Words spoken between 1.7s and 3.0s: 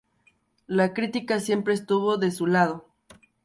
estuvo de su lado.